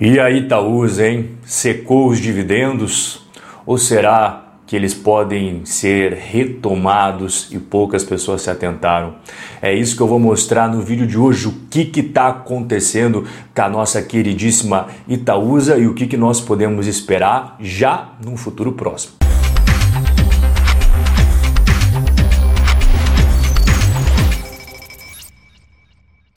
[0.00, 1.38] E aí, Itaúsa, hein?
[1.44, 3.24] Secou os dividendos?
[3.64, 9.14] Ou será que eles podem ser retomados e poucas pessoas se atentaram?
[9.62, 13.62] É isso que eu vou mostrar no vídeo de hoje, o que está acontecendo com
[13.62, 19.14] a nossa queridíssima Itaúsa e o que, que nós podemos esperar já no futuro próximo.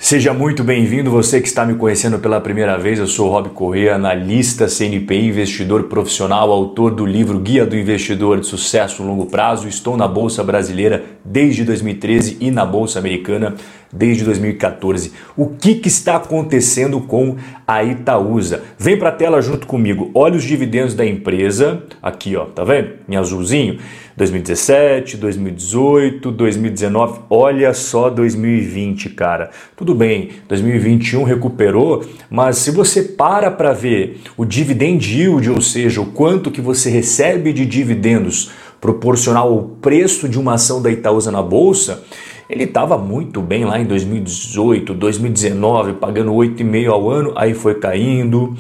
[0.08, 2.98] Seja muito bem-vindo, você que está me conhecendo pela primeira vez.
[2.98, 8.47] Eu sou Rob Corrêa, analista CNPI, investidor profissional, autor do livro Guia do Investidor de
[8.47, 9.68] Sucesso no Longo Prazo.
[9.68, 13.56] Estou na Bolsa Brasileira desde 2013 e na Bolsa Americana
[13.91, 15.14] desde 2014.
[15.36, 18.63] O que, que está acontecendo com a Itaúsa?
[18.77, 20.11] Vem para a tela junto comigo.
[20.13, 21.83] Olha os dividendos da empresa.
[22.01, 22.93] Aqui, ó, tá vendo?
[23.07, 23.79] Em azulzinho.
[24.18, 29.51] 2017, 2018, 2019, olha só 2020, cara.
[29.75, 36.02] Tudo bem, 2021 recuperou, mas se você para para ver o dividend yield, ou seja,
[36.02, 38.49] o quanto que você recebe de dividendos
[38.80, 42.03] proporcional ao preço de uma ação da Itaúsa na bolsa,
[42.50, 48.56] ele estava muito bem lá em 2018, 2019, pagando 8,5 ao ano, aí foi caindo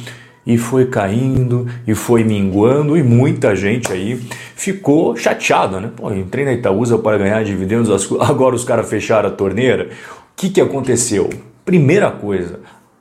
[0.45, 4.15] e foi caindo e foi minguando e muita gente aí
[4.55, 5.91] ficou chateada, né?
[5.95, 9.89] Pô, entrei na Itaúsa para ganhar dividendos, agora os caras fecharam a torneira.
[9.89, 11.29] O que, que aconteceu?
[11.65, 12.59] Primeira coisa,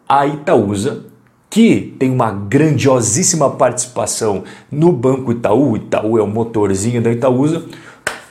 [0.09, 1.05] a Itaúsa,
[1.49, 7.65] que tem uma grandiosíssima participação no Banco Itaú, o Itaú é o motorzinho da Itaúsa,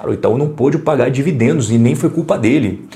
[0.04, 2.88] o Itaú não pôde pagar dividendos e nem foi culpa dele.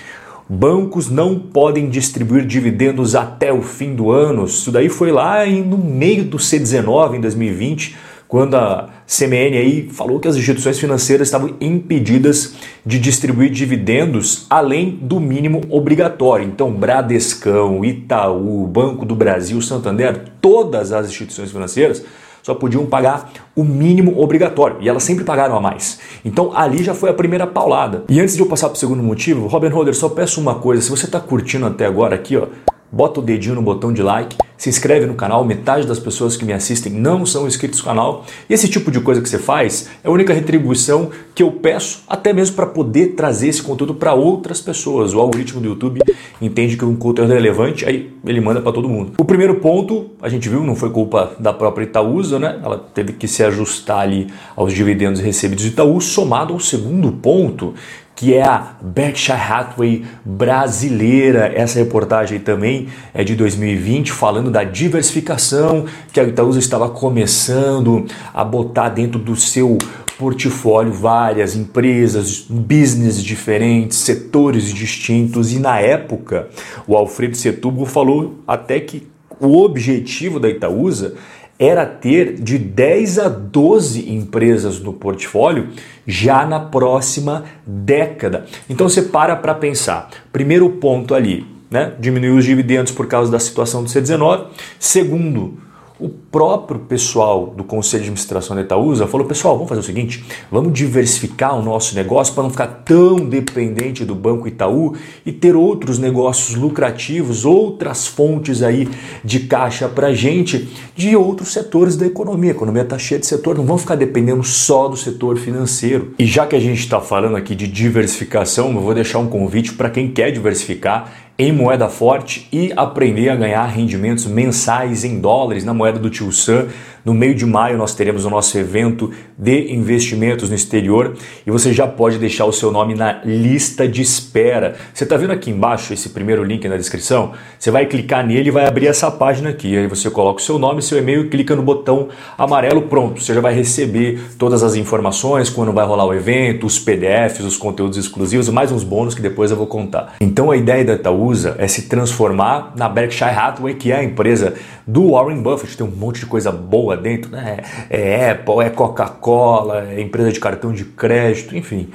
[0.48, 4.46] Bancos não podem distribuir dividendos até o fim do ano.
[4.46, 7.96] Isso daí foi lá no meio do C19 em 2020,
[8.30, 12.54] quando a CMN aí falou que as instituições financeiras estavam impedidas
[12.86, 16.46] de distribuir dividendos além do mínimo obrigatório.
[16.46, 22.06] Então, Bradescão, Itaú, Banco do Brasil, Santander, todas as instituições financeiras
[22.44, 26.00] só podiam pagar o mínimo obrigatório e elas sempre pagaram a mais.
[26.24, 28.06] Então ali já foi a primeira paulada.
[28.08, 30.82] E antes de eu passar para o segundo motivo, Robin Holder, só peço uma coisa:
[30.82, 32.48] se você está curtindo até agora aqui, ó,
[32.92, 36.44] bota o dedinho no botão de like se inscreve no canal, metade das pessoas que
[36.44, 38.26] me assistem não são inscritos no canal.
[38.50, 42.04] E esse tipo de coisa que você faz é a única retribuição que eu peço,
[42.06, 45.14] até mesmo para poder trazer esse conteúdo para outras pessoas.
[45.14, 46.02] O algoritmo do YouTube
[46.42, 49.14] entende que um conteúdo é relevante, aí ele manda para todo mundo.
[49.18, 52.60] O primeiro ponto, a gente viu, não foi culpa da própria Itaúsa, né?
[52.62, 54.28] Ela teve que se ajustar ali
[54.58, 57.76] aos dividendos recebidos de Itaú, somado ao segundo ponto,
[58.20, 61.50] que é a Berkshire Hathaway brasileira.
[61.56, 68.44] Essa reportagem também é de 2020, falando da diversificação que a Itaúsa estava começando a
[68.44, 69.78] botar dentro do seu
[70.18, 76.50] portfólio várias empresas, business diferentes, setores distintos e na época
[76.86, 79.08] o Alfredo Setúbal falou até que
[79.40, 81.16] o objetivo da Itaúsa
[81.60, 85.68] era ter de 10 a 12 empresas no portfólio
[86.08, 88.46] já na próxima década.
[88.70, 90.10] Então você para para pensar.
[90.32, 91.94] Primeiro ponto ali, né?
[92.00, 94.46] Diminuir os dividendos por causa da situação do C19.
[94.80, 95.58] Segundo,
[96.00, 100.24] o próprio pessoal do Conselho de Administração da Itaúsa falou: pessoal, vamos fazer o seguinte,
[100.50, 104.96] vamos diversificar o nosso negócio para não ficar tão dependente do Banco Itaú
[105.26, 108.88] e ter outros negócios lucrativos, outras fontes aí
[109.24, 112.52] de caixa para gente de outros setores da economia.
[112.52, 116.14] A economia está cheia de setor, não vamos ficar dependendo só do setor financeiro.
[116.18, 119.74] E já que a gente está falando aqui de diversificação, eu vou deixar um convite
[119.74, 125.64] para quem quer diversificar em moeda forte e aprender a ganhar rendimentos mensais em dólares
[125.64, 126.68] na moeda do Tio Sam.
[127.06, 131.16] No meio de maio nós teremos o nosso evento de investimentos no exterior
[131.46, 134.76] e você já pode deixar o seu nome na lista de espera.
[134.94, 137.32] Você está vendo aqui embaixo esse primeiro link na descrição?
[137.58, 139.78] Você vai clicar nele e vai abrir essa página aqui.
[139.78, 143.22] Aí você coloca o seu nome, seu e-mail e clica no botão amarelo, pronto.
[143.22, 147.58] Você já vai receber todas as informações, quando vai rolar o evento, os PDFs, os
[147.58, 150.16] conteúdos exclusivos e mais uns bônus que depois eu vou contar.
[150.20, 154.56] Então a ideia da Itaúsa é se transformar na Berkshire Hathaway, que é a empresa
[154.86, 155.78] do Warren Buffett.
[155.78, 157.58] Tem um monte de coisa boa dentro, né?
[157.90, 161.90] É Apple, é Coca-Cola, é empresa de cartão de crédito, enfim.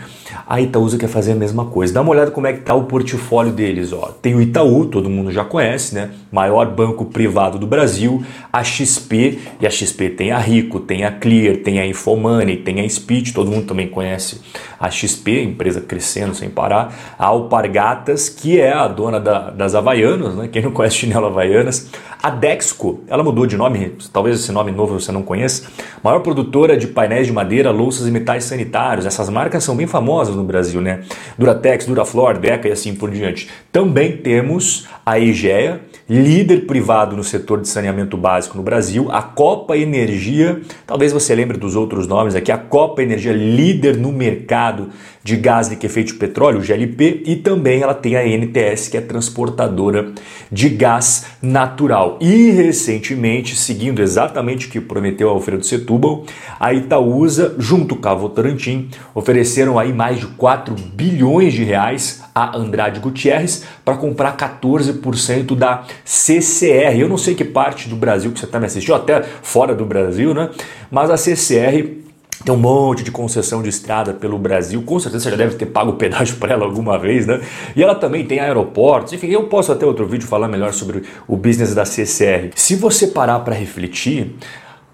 [0.47, 1.93] A Itaúsa quer fazer a mesma coisa.
[1.93, 3.93] Dá uma olhada como é que está o portfólio deles.
[3.93, 4.11] Ó.
[4.21, 6.11] Tem o Itaú, todo mundo já conhece, né?
[6.31, 11.13] Maior banco privado do Brasil, a XP, e a XP tem a Rico, tem a
[11.13, 14.41] Clear, tem a Infomoney, tem a Speed, todo mundo também conhece
[14.79, 20.35] a XP, empresa crescendo sem parar, a Alpargatas, que é a dona da, das Havaianas,
[20.35, 20.49] né?
[20.53, 21.91] Quem não conhece chinelo Havaianas,
[22.23, 25.65] a Dexco, ela mudou de nome, talvez esse nome novo novo você não conhece,
[26.03, 29.07] maior produtora de painéis de madeira, louças e metais sanitários.
[29.07, 31.03] Essas marcas são bem famosas no Brasil, né?
[31.39, 33.49] Duratex, Duraflor, Deca e assim por diante.
[33.73, 39.77] Também temos a Egea, líder privado no setor de saneamento básico no Brasil, a Copa
[39.77, 44.91] Energia, talvez você lembre dos outros nomes aqui, a Copa Energia, líder no mercado
[45.23, 50.13] de gás liquefeito de petróleo, GLP, e também ela tem a NTS, que é transportadora
[50.53, 52.19] de gás natural.
[52.21, 56.25] E recentemente, seguindo exatamente que prometeu Alfredo Setúbal,
[56.59, 62.57] a Itaúsa, junto com a Votorantim, ofereceram aí mais de 4 bilhões de reais a
[62.57, 66.99] Andrade Gutierrez para comprar 14% da CCR.
[66.99, 69.85] Eu não sei que parte do Brasil que você está me assistindo, até fora do
[69.85, 70.51] Brasil, né?
[70.91, 72.03] Mas a CCR
[72.45, 75.67] tem um monte de concessão de estrada pelo Brasil, com certeza você já deve ter
[75.67, 77.41] pago pedágio para ela alguma vez, né?
[77.75, 81.37] E ela também tem aeroportos, enfim, eu posso até outro vídeo falar melhor sobre o
[81.37, 82.51] business da CCR.
[82.55, 84.35] Se você parar para refletir,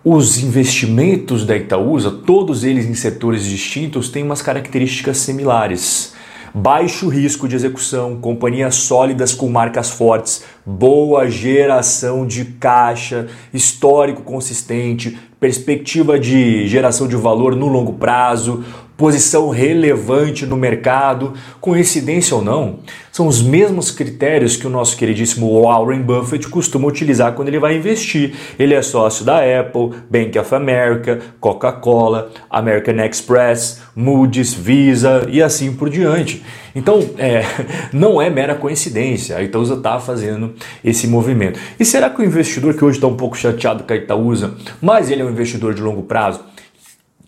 [0.02, 6.14] os investimentos da Itaúsa, todos eles em setores distintos, têm umas características similares.
[6.54, 15.16] Baixo risco de execução, companhias sólidas com marcas fortes, boa geração de caixa, histórico consistente,
[15.38, 18.64] perspectiva de geração de valor no longo prazo,
[19.00, 22.80] posição relevante no mercado, coincidência ou não,
[23.10, 27.74] são os mesmos critérios que o nosso queridíssimo Warren Buffett costuma utilizar quando ele vai
[27.74, 28.34] investir.
[28.58, 35.72] Ele é sócio da Apple, Bank of America, Coca-Cola, American Express, Moody's, Visa e assim
[35.72, 36.44] por diante.
[36.74, 37.42] Então, é,
[37.94, 39.34] não é mera coincidência.
[39.34, 40.54] A Itaúsa está fazendo
[40.84, 41.58] esse movimento.
[41.80, 45.10] E será que o investidor que hoje está um pouco chateado com a Itaúsa, mas
[45.10, 46.49] ele é um investidor de longo prazo,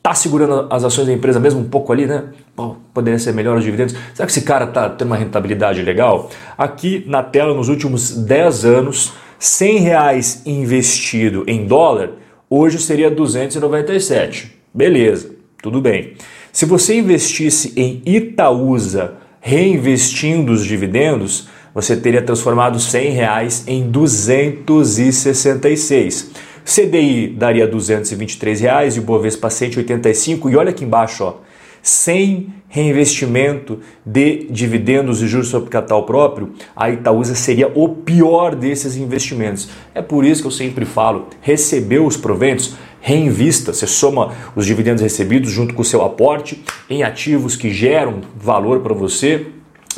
[0.03, 2.25] tá segurando as ações da empresa mesmo um pouco ali, né?
[2.57, 3.95] Pô, poderia ser melhor os dividendos.
[4.13, 6.29] Será que esse cara tá tendo uma rentabilidade legal?
[6.59, 12.11] Aqui na tela, nos últimos 10 anos, 100 reais investido em dólar,
[12.51, 14.59] hoje seria 297.
[14.75, 15.31] Beleza,
[15.63, 16.15] tudo bem.
[16.53, 26.31] Se você investisse em Itaúsa, reinvestindo os dividendos, você teria transformado 100 reais em 266.
[26.65, 31.35] CDI daria 223 reais e o Bovespa 185 e olha aqui embaixo, ó,
[31.83, 38.97] sem reinvestimento de dividendos e juros sobre capital próprio, a Itaúsa seria o pior desses
[38.97, 39.69] investimentos.
[39.95, 45.03] É por isso que eu sempre falo, recebeu os proventos, reinvista, você soma os dividendos
[45.03, 49.47] recebidos junto com o seu aporte em ativos que geram valor para você,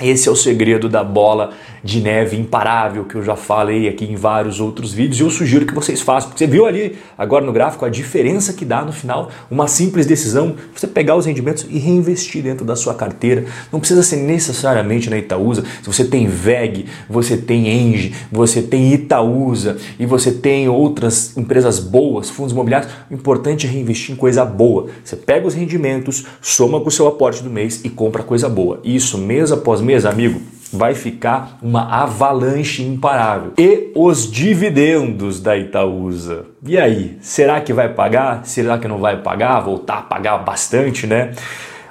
[0.02, 1.52] esse é o segredo da bola
[1.82, 5.66] de neve imparável que eu já falei aqui em vários outros vídeos e eu sugiro
[5.66, 8.92] que vocês façam, porque você viu ali agora no gráfico a diferença que dá no
[8.92, 13.44] final, uma simples decisão, você pegar os rendimentos e reinvestir dentro da sua carteira.
[13.70, 15.62] Não precisa ser necessariamente na Itaúsa.
[15.82, 21.78] Se você tem VEG, você tem Engie, você tem Itaúsa e você tem outras empresas
[21.78, 24.88] boas, fundos imobiliários, o importante é reinvestir em coisa boa.
[25.04, 28.80] Você pega os rendimentos, soma com o seu aporte do mês e compra coisa boa.
[28.82, 30.40] Isso mês após mês, amigo,
[30.72, 33.52] vai ficar uma avalanche imparável.
[33.56, 36.46] E os dividendos da Itaúsa.
[36.66, 38.44] E aí, será que vai pagar?
[38.44, 39.60] Será que não vai pagar?
[39.60, 41.32] Voltar a pagar bastante, né?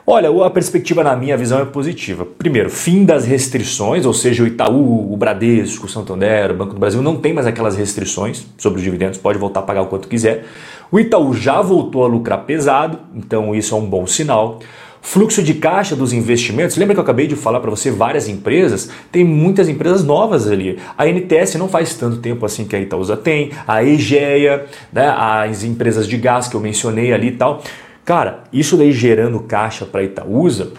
[0.06, 2.26] Olha, a perspectiva na minha visão é positiva.
[2.26, 6.80] Primeiro, fim das restrições, ou seja, o Itaú, o Bradesco, o Santander, o Banco do
[6.80, 10.10] Brasil não tem mais aquelas restrições sobre os dividendos, pode voltar a pagar o quanto
[10.10, 10.44] quiser.
[10.92, 14.60] O Itaú já voltou a lucrar pesado, então isso é um bom sinal.
[15.02, 18.90] Fluxo de caixa dos investimentos, lembra que eu acabei de falar para você várias empresas?
[19.12, 20.80] Tem muitas empresas novas ali.
[20.98, 25.64] A NTS não faz tanto tempo assim que a Itaúsa tem, a Egea, né, as
[25.64, 27.62] empresas de gás que eu mencionei ali e tal.
[28.06, 30.74] Cara, isso daí gerando caixa para Itaúsa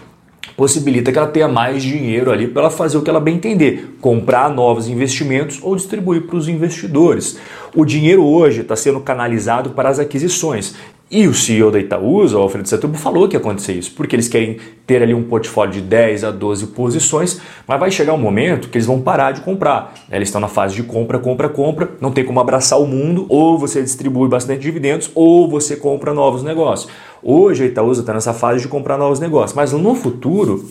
[0.55, 3.97] possibilita que ela tenha mais dinheiro ali para ela fazer o que ela bem entender,
[3.99, 7.37] comprar novos investimentos ou distribuir para os investidores.
[7.75, 10.75] O dinheiro hoje está sendo canalizado para as aquisições.
[11.09, 14.27] E o CEO da Itaúsa, o Alfredo Setúbal, falou que ia acontecer isso, porque eles
[14.27, 14.57] querem
[14.87, 18.77] ter ali um portfólio de 10 a 12 posições, mas vai chegar um momento que
[18.77, 19.93] eles vão parar de comprar.
[20.11, 23.55] Eles estão na fase de compra, compra, compra, não tem como abraçar o mundo, ou
[23.55, 26.91] você distribui bastante dividendos, ou você compra novos negócios.
[27.21, 30.67] Hoje a Itaúsa está nessa fase de comprar novos negócios, mas no futuro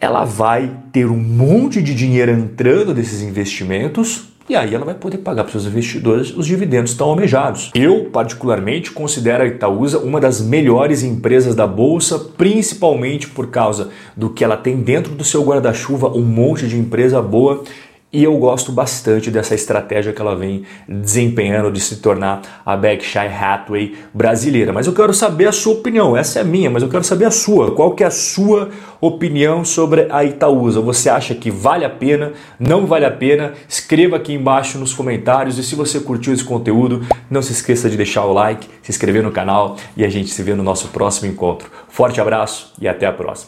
[0.00, 5.18] ela vai ter um monte de dinheiro entrando desses investimentos e aí ela vai poder
[5.18, 7.70] pagar para seus investidores os dividendos tão almejados.
[7.74, 14.30] Eu, particularmente, considero a Itaúsa uma das melhores empresas da Bolsa, principalmente por causa do
[14.30, 17.62] que ela tem dentro do seu guarda-chuva, um monte de empresa boa
[18.10, 23.28] E eu gosto bastante dessa estratégia que ela vem desempenhando de se tornar a Berkshire
[23.28, 24.72] Hathaway brasileira.
[24.72, 26.16] Mas eu quero saber a sua opinião.
[26.16, 27.72] Essa é minha, mas eu quero saber a sua.
[27.72, 30.80] Qual que é a sua opinião sobre a Itaúsa?
[30.80, 32.32] Você acha que vale a pena?
[32.58, 33.52] Não vale a pena?
[33.68, 35.58] Escreva aqui embaixo nos comentários.
[35.58, 39.22] E se você curtiu esse conteúdo, não se esqueça de deixar o like, se inscrever
[39.22, 41.70] no canal e a gente se vê no nosso próximo encontro.
[41.90, 43.46] Forte abraço e até a próxima.